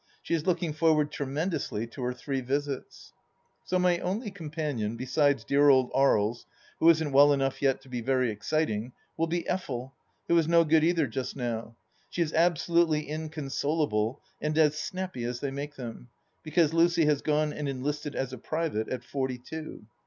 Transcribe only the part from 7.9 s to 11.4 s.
very exciting, will be Effel, who is no good either just